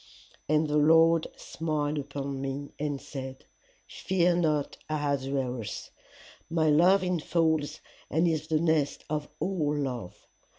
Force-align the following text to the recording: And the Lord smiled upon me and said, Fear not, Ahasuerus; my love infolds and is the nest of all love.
And 0.49 0.67
the 0.67 0.77
Lord 0.79 1.27
smiled 1.37 1.99
upon 1.99 2.41
me 2.41 2.73
and 2.79 2.99
said, 2.99 3.45
Fear 3.87 4.37
not, 4.37 4.75
Ahasuerus; 4.89 5.91
my 6.49 6.71
love 6.71 7.03
infolds 7.03 7.81
and 8.09 8.27
is 8.27 8.47
the 8.47 8.59
nest 8.59 9.05
of 9.11 9.29
all 9.39 9.77
love. 9.77 10.25